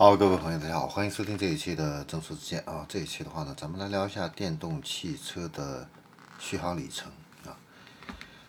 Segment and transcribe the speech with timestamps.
[0.00, 2.86] 好，各位朋友，大家好，欢迎收听这一期的证书之见啊。
[2.88, 5.86] 这一期的话呢，咱们来聊一下电动汽车的
[6.38, 7.12] 续航里程
[7.44, 7.52] 啊。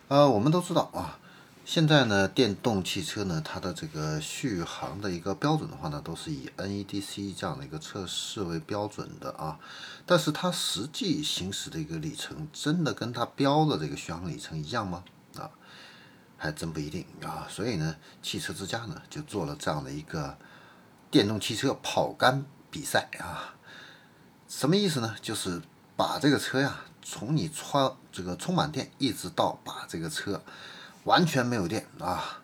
[0.08, 1.18] 呃，我们都知道啊，
[1.66, 9.60] 现在呢，电动汽车呢，它的这个续航的一个标准的话呢，都是以 NEDC 这样的一个测试为标准的啊。
[10.06, 15.04] 但是它实际行驶的一个里程，真的跟它标的这个续航里程一样吗？
[15.36, 15.50] 啊，
[16.38, 17.46] 还真不一定啊。
[17.50, 20.34] 所以呢，汽车之家呢，就做了这样的一个。
[21.12, 23.54] 电动汽车跑杆比赛啊，
[24.48, 25.14] 什么意思呢？
[25.20, 25.60] 就是
[25.94, 30.42] 把这个车呀，从你充这个充满电，一直到把这个车
[31.04, 32.40] 完全没有电啊，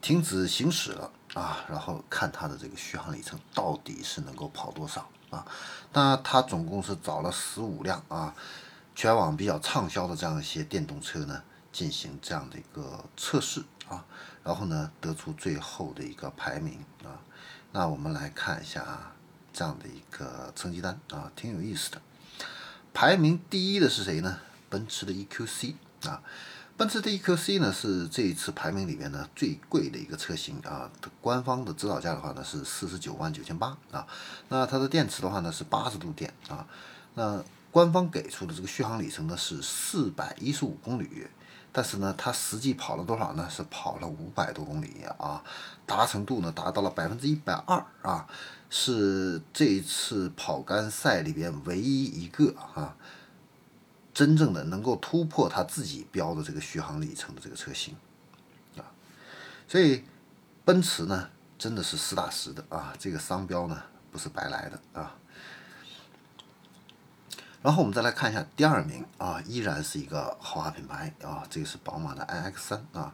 [0.00, 5.44] 停止行驶了啊，然后看它的这个续航里程到底是能够跑多少啊？
[5.92, 8.32] 那它总共是找了十五辆啊，
[8.94, 14.04] 全网比较畅销的这样一些电动车呢，进行这样的一个测试啊，
[14.44, 17.18] 然后呢，得出最后的一个排名啊。
[17.72, 19.12] 那我们来看一下啊，
[19.52, 22.00] 这样的一个成绩单啊，挺有意思的。
[22.94, 24.38] 排名第一的是谁呢？
[24.70, 26.22] 奔驰的 EQC 啊，
[26.76, 30.90] 奔驰的 EQC 呢是这一次排名里面呢最贵的一个车型啊。
[31.20, 34.06] 官方的指导价的话呢是四十九万九千八啊。
[34.48, 36.66] 那它的电池的话呢是八十度电啊。
[37.14, 41.26] 那官方给出的这个续航里程呢是四百一十五公里。
[41.70, 43.46] 但是呢，它实际跑了多少呢？
[43.48, 45.44] 是跑了五百多公里啊，
[45.86, 48.26] 达成度呢达到了百分之一百二啊，
[48.70, 52.96] 是这一次跑杆赛里边唯一一个啊，
[54.14, 57.94] 真正的能够突破它自己标的这个续航里程的这个车型
[58.78, 58.82] 啊，
[59.68, 60.02] 所以
[60.64, 65.14] 奔驰呢真的是实打实的啊，这个商标呢不是白来的啊。
[67.60, 73.12] 然后我们再来看一下第二名啊，依然是一个豪华品牌啊，这个是宝马的 iX3 啊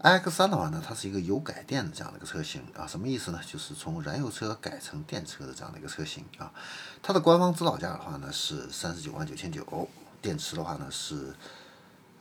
[0.00, 3.40] ，iX3 的话呢，它是一个油改电的这样的一个车型啊，什么意思呢？
[3.44, 6.52] 就是从燃油车改成电车的这样的一个车型啊，
[7.02, 9.88] 它的官方指导价的话呢是三十九万九千九，
[10.22, 11.34] 电池的话呢是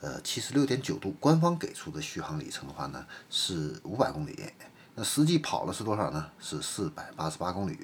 [0.01, 4.51] 呃七十六点九度，官方给出的续航里程的话呢是五百公里，
[4.95, 6.31] 那实际跑了是多少呢？
[6.39, 7.77] 是四百八十八公里。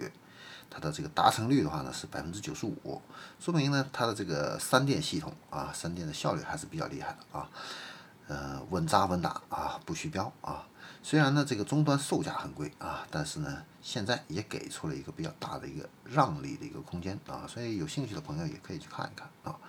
[0.74, 3.02] 它的这个达成率的话呢是百分之九十五，
[3.40, 7.50] 说明呢它的这个三电系统啊，三电的效率还是比较厉害的啊，
[8.28, 10.66] 呃稳扎稳打啊，不虚标啊。
[11.04, 19.60] 虽然呢这个终端售价很贵啊，但是呢现在也给出了一个比较大的一个让利的一个空间啊，所以有兴趣的朋友也可以去看一看啊。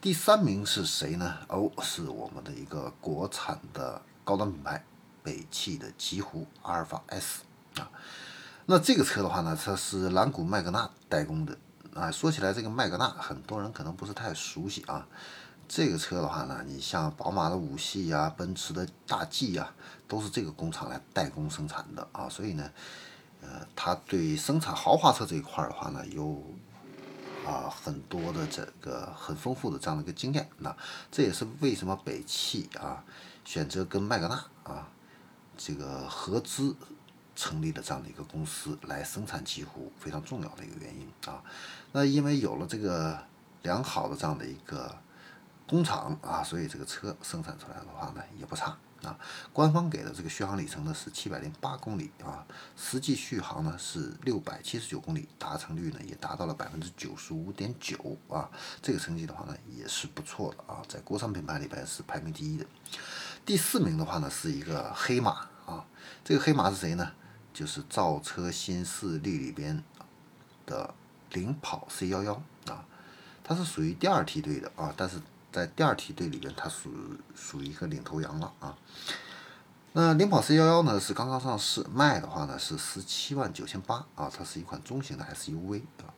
[0.00, 1.38] 第三名是谁呢？
[1.46, 4.84] 哦，是我们的一个国产的高端品牌
[5.22, 7.42] 北汽的极狐阿尔法 S
[7.76, 7.88] 啊。
[8.66, 11.56] 那这个车的话呢，它是蓝谷麦格纳代工的
[11.94, 12.10] 啊。
[12.12, 15.06] 说起来，这个麦格纳很多人可能不是太熟悉啊。
[15.68, 19.72] 这个车的话呢，你像宝马的五系呀、奔驰的大 G 呀，
[20.06, 22.28] 都是这个工厂来代工生产的啊。
[22.28, 22.70] 所以呢，
[23.40, 26.40] 呃，它对生产豪华车这一块的话呢，有
[27.44, 30.48] 啊很多的这个很丰富的这样的一个经验。
[30.58, 30.74] 那
[31.10, 33.02] 这也是为什么北汽啊
[33.44, 34.88] 选择跟麦格纳啊
[35.56, 36.76] 这个合资。
[37.34, 41.42] 成立了这样的一个公司来生产极狐非常重要的一个原因啊，
[41.92, 43.18] 那因为有了这个
[43.62, 44.94] 良好的这样的一个
[45.66, 49.18] 工厂啊，所以这个车生产出来的话呢也不差啊。
[49.52, 52.44] 官方给的这个续航里程呢是七百零八公里啊，
[52.76, 58.50] 实际续航呢是六百七十九公里，达成率呢也达到了百分之九十五点九啊，
[58.82, 62.66] 这个成绩的话呢也是不错的啊，在国产品牌里边是排名第一的。
[63.46, 65.86] 第四名的话呢是一个黑马啊，
[66.22, 67.10] 这个黑马是谁呢？
[67.52, 69.82] 就是造车新势力里边
[70.64, 70.94] 的
[71.32, 72.32] 领跑 C 幺幺
[72.66, 72.84] 啊，
[73.44, 75.20] 它是属于第二梯队的啊，但是
[75.52, 76.90] 在第二梯队里边，它属
[77.34, 78.74] 属于一个领头羊了啊。
[79.92, 86.08] 那领跑 C 幺幺呢是刚刚上市，卖的话呢是十七万九千八啊，它是一款中型的 SUV 啊。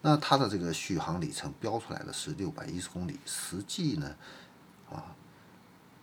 [0.00, 4.16] 那它的这个续航里程标出来的是六百一十公里，实际呢
[4.90, 5.14] 啊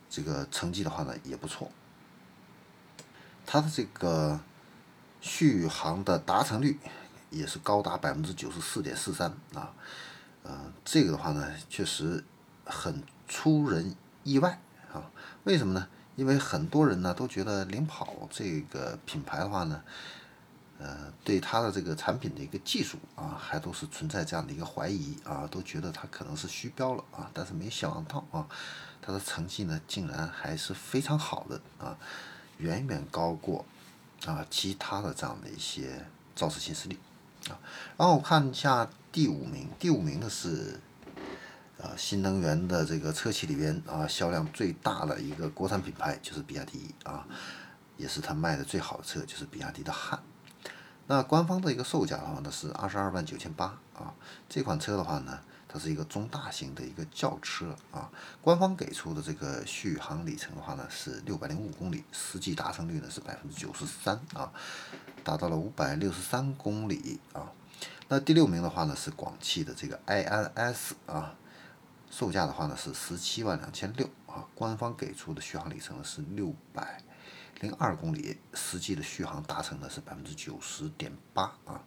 [0.08, 1.70] 这个成绩的话呢也不错，
[3.44, 4.40] 它的这个。
[5.20, 6.78] 续航的达成率
[7.30, 9.72] 也是高达百分之九十四点四三啊，
[10.42, 12.24] 呃，这个的话呢，确实
[12.64, 14.60] 很出人意外
[14.92, 15.10] 啊。
[15.44, 15.88] 为什么呢？
[16.14, 19.82] 因为很多人呢都觉得领跑这个品牌的话呢，
[20.78, 27.30] 呃，对它的这个产品的一个技术啊，还都是存在这样的一个怀疑啊，都觉得它可能是虚标了啊。
[27.34, 28.46] 但是没想到啊，
[29.02, 31.98] 它的成绩呢，竟然还是非常好的啊，
[32.58, 33.64] 远远高过。
[34.24, 36.98] 啊，其他的这样的一些造车新势力
[37.48, 37.58] 啊，
[37.96, 40.80] 然后我看一下第五名，第五名的是
[41.78, 47.26] 呃新能源的这个车企里边啊销量最大的一个国产品牌就是比亚迪啊，
[47.96, 50.18] 也是它卖的最好的车就是比亚迪的汉。
[51.06, 54.12] 那官方的一个售价的话呢是二十二万九千八啊。
[54.48, 58.10] 这款车的话呢，它是一个中大型的一个轿车啊。
[58.40, 64.52] 官方给出的这个续航里程的话呢是六百零五公里，实际达成率呢是百分之九十三啊，
[65.22, 67.52] 达到了五百六十三公里啊。
[68.08, 71.34] 那第六名的话呢是广汽的这个 iNS 啊，
[72.10, 74.46] 售价的话呢是十七万两千六啊。
[74.54, 77.02] 官方给出的续航里程呢是六百。
[77.62, 81.82] 零二公里，实际的续航达成呢是百分之九十点八啊。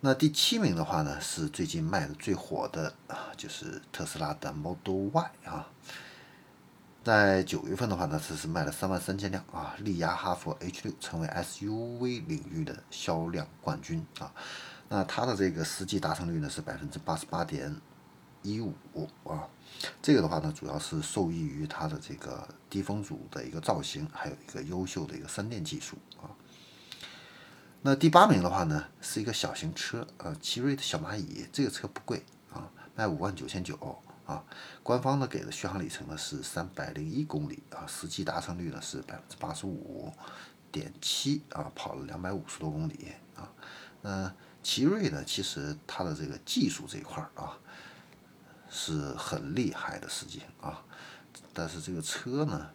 [0.00, 5.66] 那第七名的话呢，是最近卖的最火的啊，就是特斯拉的 Model Y 啊。
[7.02, 14.32] 在九月份的话呢，这是卖了三万三千辆啊，力压哈弗 H 六，成为 SUV 领域的销量冠军啊。
[14.88, 17.74] 那它的这个实际达成率呢是百分之八十八点
[18.42, 18.74] 一五
[19.24, 19.48] 啊。
[20.02, 26.28] 这个的话呢，主要是受益于它的这个低风阻的一个造型，还有一个优秀的一个三电技术啊。
[27.86, 33.76] 那第八名的话呢，是一个小型车，呃，奇瑞的小蚂蚁，这个车不贵啊，卖五万九千九
[34.24, 34.42] 啊。
[34.82, 40.10] 官方呢给的续航里程呢是三百零一公里啊，实际达成率呢是百分之八十五
[40.72, 43.52] 点七啊，跑了两百五十多公里啊。
[44.00, 47.58] 那奇瑞呢，其实它的这个技术这一块儿啊。
[48.76, 50.82] 是很厉害的实际啊，
[51.52, 52.70] 但是这个车呢，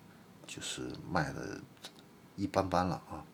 [0.48, 1.60] 就是卖的
[2.38, 3.26] 一般般了啊。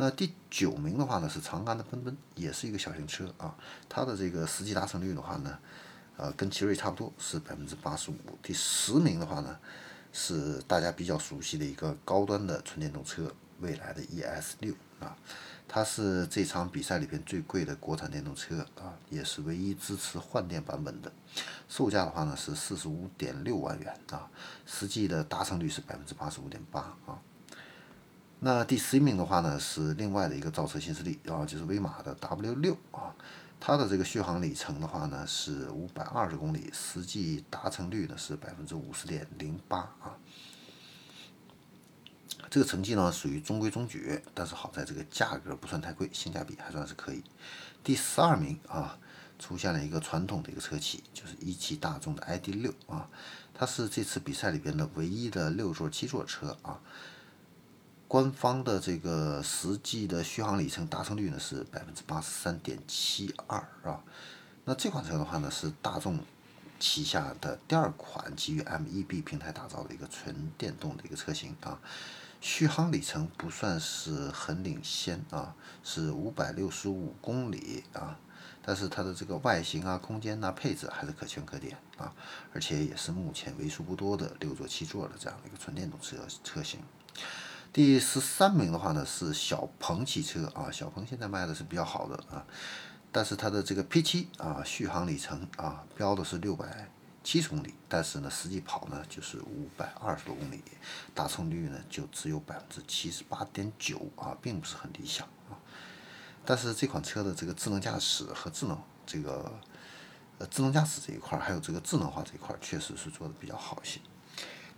[0.00, 3.54] 那第九名的话呢是长安的奔奔，也是一个小型车啊，
[3.86, 5.58] 它的这个实际达成率的话呢，
[6.16, 8.16] 呃，跟奇瑞差不多，是百分之八十五。
[8.42, 9.58] 第十名的话呢，
[10.10, 13.30] 是大家比较熟悉的一个高端的纯电动车，
[13.60, 15.14] 蔚来的 ES 六啊。
[15.68, 21.12] 它是这场比赛里边最贵的国产电动车啊，也是唯一支持换电版本的，
[21.68, 24.30] 售价的话呢是四十五点六万元啊，
[24.64, 27.20] 实际的达成率是百分之八十五点八啊。
[28.42, 33.14] 那第十一名的话呢是另外的一个造车新势力啊，就是威马的 W 六啊，
[33.60, 40.16] 它的这个续航里程的话呢是五百二十公里，实际达成率呢是百分之五十点零八啊。
[42.48, 47.22] 这个成绩呢属于中规中矩，但是好在这个价格不算太贵，性价比还算是可以。
[47.84, 48.98] 第十二名啊，
[49.38, 53.06] 出现了一个传统的一个车企，就是一汽大众的 ID 六啊，
[53.52, 56.80] 它是这次比赛里边的唯一的六座七座车啊。
[58.10, 64.02] 官方的这个实际的续航里程达成率呢是百分之八十三点七二啊。
[64.64, 66.18] 那这款车的话呢是大众
[66.80, 71.80] 旗下的第二款基于 MEB 平台打造的一个纯电动的一个车型啊。
[72.40, 75.54] 续航里程不算是很领先啊，
[75.84, 78.18] 是五百六十五公里啊，
[78.60, 82.12] 但是它的这个外形啊、空间呐、配置还是可圈可点啊，
[82.52, 86.80] 而且也是目前为数不多的六座七座的这样的一个纯电动车车型。
[87.72, 92.44] 第十三名的话呢是小鹏汽车啊，小鹏现在卖的是比较好的啊，
[93.12, 96.90] 但是它的这个 P7 啊，续航里程啊标的是六百。
[97.22, 100.64] 七十公里，但是呢，实际跑呢就是五百二十多公里，
[101.14, 105.52] 达成率呢就只有百分之七十八点九啊，并不是很理想啊。
[106.46, 109.52] 但是这款车的这个智能驾驶和智能这个
[110.38, 114.00] 呃智能驾驶这一块，还有这个智能化这一块，确实是做的比较好一些。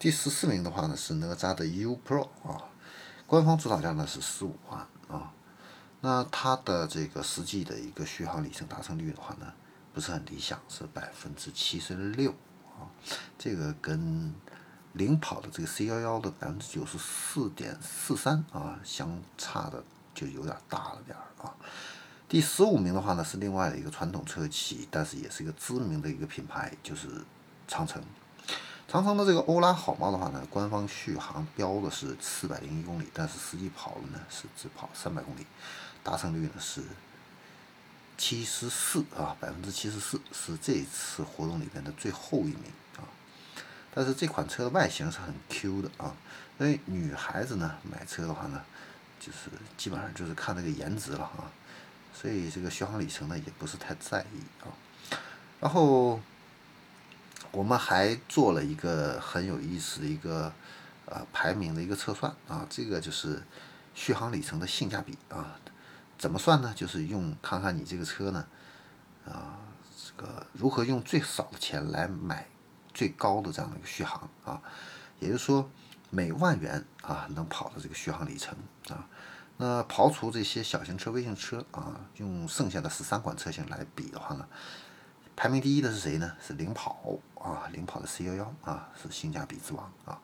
[0.01, 2.61] 第十四名的话呢是哪吒的 U Pro 啊，
[3.33, 5.33] 官方指导价呢是十五万啊，
[6.03, 9.51] 那它的这个实际的一个续航里程达成率的话呢？
[9.95, 12.31] 不是很理想，是百分之七十六
[12.79, 12.85] 啊，
[13.39, 14.35] 这个跟
[14.93, 19.83] 领跑的这个 C 幺幺的百分之九十四点四三啊相差的
[20.15, 21.57] 就有点大了点儿啊。
[22.29, 27.09] 第十五名的话呢是另外的一个传统车企，但是也是一个知名的一个品牌，就是
[27.67, 28.03] 长城。
[28.93, 35.47] 长城的这个欧拉好猫的话呢，官方续航标的是四百零一公里，但是实际跑了呢是只跑三百公里，
[36.05, 36.83] 达成率呢是。
[38.19, 42.65] 七十四啊，百分之七十四是这次活动里边的最后一名
[42.99, 43.09] 啊。
[43.95, 46.15] 但是这款车的外形是很 Q 的啊，
[46.59, 48.63] 所以女孩子呢买车的话呢，
[49.19, 51.51] 就是基本上就是看这个颜值了啊。
[52.13, 54.69] 所以这个续航里程呢也不是太在意啊。
[55.59, 56.21] 然后
[57.53, 60.53] 我们还做了一个很有意思的一个
[61.07, 63.43] 呃排名的一个测算啊，这个就是
[63.95, 65.57] 续航里程的性价比啊。
[66.19, 66.73] 怎么算呢？
[66.77, 68.47] 就是用看看你这个车呢，
[69.27, 69.59] 啊，
[69.97, 72.47] 这个如何用最少的钱来买
[72.95, 74.63] 最高的这样的一个续航啊，
[75.19, 75.69] 也就是说
[76.11, 78.57] 每万元啊能跑的这个续航里程
[78.89, 79.09] 啊，
[79.57, 84.47] 那刨除这些小型车、微型车啊，用剩下的十三款车型来比的话呢，
[85.35, 86.37] 排名第一的是谁呢？
[86.41, 90.21] 是领跑啊，领跑的 C 幺幺啊，是性价比之王啊。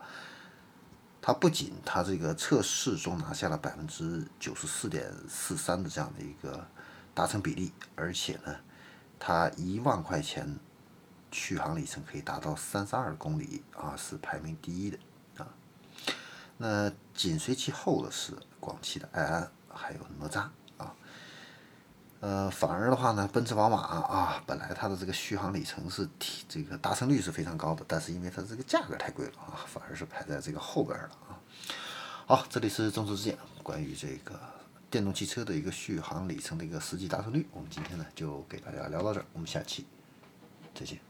[1.20, 6.66] 它不仅它这个测试中拿下了百分之九十四点四三的这样的一个
[7.14, 8.54] 达成比例，而且呢，
[9.18, 10.58] 它一万块钱
[11.32, 14.98] 续航里程可以达到三十二公里啊，是排名第一的
[15.38, 15.48] 啊。
[16.56, 20.48] 那紧随其后的是广汽的埃安，还有哪吒。
[22.20, 31.38] 呃，反而的话呢，奔驰、宝马啊，本来它的这个续航里程是提这个达成率是非常高的，但是因为它这个价格太贵了啊，反而是排在这个后边了啊。
[32.26, 34.38] 好，这里是中车之见，关于这个
[34.90, 39.86] 电动汽车的一个续航里程的一个实际达成率，我们今天呢就给大家聊到这儿，我们下期
[40.74, 41.07] 再见。